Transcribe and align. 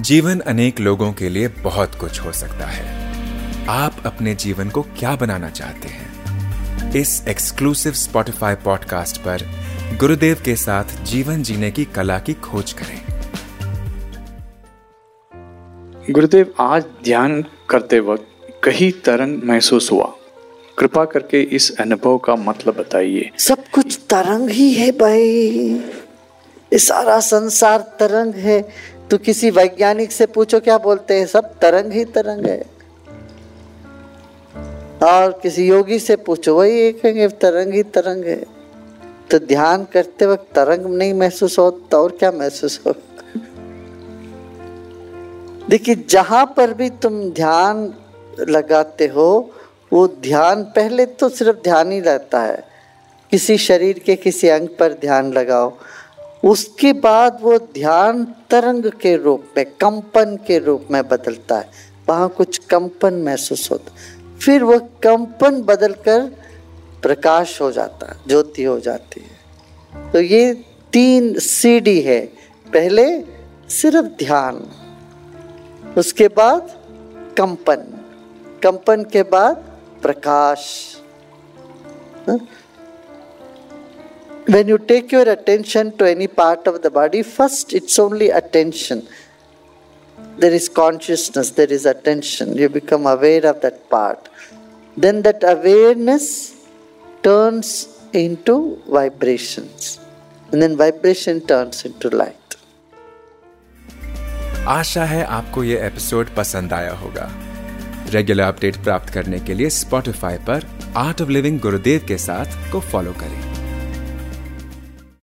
जीवन 0.00 0.40
अनेक 0.40 0.80
लोगों 0.80 1.12
के 1.12 1.28
लिए 1.28 1.48
बहुत 1.48 1.94
कुछ 1.94 2.20
हो 2.20 2.32
सकता 2.32 2.66
है। 2.66 3.12
आप 3.68 3.96
अपने 4.06 4.34
जीवन 4.34 4.68
को 4.68 4.82
क्या 4.82 5.16
बनाना 5.16 5.50
चाहते 5.50 5.88
हैं? 5.88 6.12
इस 6.92 7.24
एक्सक्लूसिव 7.28 7.92
स्पॉटिफाई 7.92 8.54
पॉडकास्ट 8.54 9.16
पर 9.16 9.50
गुरुदेव 10.00 10.42
के 10.44 10.56
साथ 10.56 11.04
जीवन 11.04 11.42
जीने 11.42 11.70
की 11.70 11.84
कला 11.84 12.18
की 12.18 12.34
खोज 12.34 12.72
करें। 12.72 13.02
गुरुदेव 16.10 16.54
आज 16.60 16.84
ध्यान 17.04 17.44
करते 17.70 18.00
वक्त 18.00 18.26
कहीं 18.64 18.92
तरंग 18.92 19.42
महसूस 19.44 19.92
हुआ। 19.92 20.14
कृपा 20.78 21.04
करके 21.04 21.42
इस 21.42 21.78
अनुभव 21.80 22.18
का 22.18 22.36
मतलब 22.36 22.76
बताइए। 22.76 23.30
सब 23.38 23.64
कुछ 23.72 24.00
तरंग 24.10 24.50
ही 24.50 24.74
है 24.74 24.92
भाई। 24.92 25.80
सारा 26.74 27.20
संसार 27.20 27.78
तरंग 27.80 28.34
है। 28.34 28.68
तो 29.12 29.18
किसी 29.18 29.50
वैज्ञानिक 29.50 30.12
से 30.12 30.26
पूछो, 30.26 30.60
क्या 30.60 30.78
बोलते 30.78 31.14
हैं? 31.14 31.26
सब 31.26 31.58
तरंग 31.58 31.92
ही 31.92 32.04
तरंग 32.04 32.46
है। 32.46 32.66
और 35.02 35.40
किसी 35.42 35.68
योगी 35.68 35.98
से 35.98 36.16
पूछो, 36.16 36.54
वही 36.56 36.80
एक 36.80 37.02
कहेंगे 37.02 37.28
तरंग 37.28 37.72
ही 37.72 37.82
तरंग 37.82 38.24
है। 38.24 38.44
तो 39.30 39.38
ध्यान 39.38 39.84
करते 39.84 40.26
वक्त 40.26 40.54
तरंग 40.54 40.86
नहीं 40.86 41.14
महसूस 41.14 41.58
हो 41.58 41.70
तो 41.70 42.02
और 42.02 42.10
क्या 42.10 42.32
महसूस 42.32 42.80
हो? 42.86 42.94
देखिए, 45.68 46.04
जहाँ 46.08 46.54
पर 46.56 46.74
भी 46.74 46.90
तुम 46.90 47.30
ध्यान 47.30 47.94
लगाते 48.48 49.06
हो, 49.06 49.50
वो 49.92 50.08
ध्यान 50.08 50.64
पहले 50.64 51.06
तो 51.06 51.28
सिर्फ़ 51.28 51.58
ध्यान 51.62 51.92
ही 51.92 52.00
रहता 52.00 52.42
है। 52.42 52.64
किसी 53.30 53.58
शरीर 53.58 53.98
के 53.98 54.16
किसी 54.16 54.48
अंग 54.48 54.68
पर 54.68 54.92
ध्यान 54.92 55.32
लगाओ। 55.32 55.76
उसके 56.44 56.92
बाद 56.92 57.38
वो 57.42 57.58
ध्यान 57.58 58.24
तरंग 58.50 58.86
के 59.00 59.16
रूप 59.16 59.44
में, 59.56 59.66
कंपन 59.66 60.36
के 60.46 60.58
रूप 60.58 60.86
में 60.90 61.08
बदलता 61.08 61.58
है। 61.58 61.70
वहाँ 62.08 62.28
कुछ 62.28 62.58
कंपन 62.58 63.14
महसूस 63.14 63.70
होता 63.70 63.92
फिर 64.38 64.62
वो 64.62 64.78
कंपन 65.02 65.62
बदलकर 65.62 66.20
प्रकाश 67.02 67.60
हो 67.60 67.70
जाता 67.72 68.16
ज्योति 68.28 68.62
हो 68.62 68.80
जाती 68.80 69.20
है। 69.20 70.10
तो 70.12 70.20
ये 70.20 70.54
तीन 70.92 71.38
सीढ़ी 71.38 72.00
है। 72.00 72.20
पहले 72.72 73.20
सिर्फ़ 73.68 74.06
ध्यान, 74.06 74.56
उसके 75.98 76.28
बाद 76.28 76.70
कंपन 77.38 77.98
कंपन 78.62 79.04
के 79.04 79.22
बाद 79.22 79.56
प्रकाश। 80.02 80.60
हाँ? 82.28 82.38
When 84.46 84.68
you 84.68 84.78
take 84.78 85.12
your 85.12 85.28
attention 85.28 85.96
to 85.98 86.08
any 86.08 86.26
part 86.26 86.66
of 86.66 86.82
the 86.82 86.90
body, 86.90 87.22
first 87.22 87.72
it's 87.72 87.98
only 87.98 88.30
attention. 88.30 89.06
There 90.38 90.52
is 90.52 90.68
consciousness, 90.68 91.50
there 91.50 91.72
is 91.72 91.86
attention. 91.86 92.56
You 92.56 92.68
become 92.68 93.06
aware 93.06 93.44
of 93.46 93.60
that 93.60 93.88
part. 93.90 94.28
Then 94.96 95.22
that 95.22 95.42
awareness 95.44 96.54
turns 97.22 97.88
into 98.12 98.82
vibrations. 98.88 99.98
And 100.52 100.60
then 100.60 100.76
vibration 100.76 101.40
turns 101.46 101.84
into 101.84 102.10
light. 102.10 102.36
आशा 104.68 105.04
है 105.04 105.22
आपको 105.24 105.62
ये 105.64 105.78
episode 105.86 106.28
पसंद 106.36 106.72
आया 106.72 106.92
होगा 106.96 107.30
regular 108.12 108.44
update 108.44 108.76
प्राप्त 108.84 109.12
करने 109.14 109.38
के 109.46 109.54
लिए 109.54 109.70
स्पॉटिफाई 109.70 110.38
पर 110.48 110.66
आर्ट 110.96 111.22
ऑफ़ 111.22 111.30
लिविंग 111.30 111.58
गुरुदेव 111.60 112.04
के 112.08 112.18
साथ 112.18 112.70
को 112.72 112.80
फॉलो 112.92 113.12
करें 113.20 113.61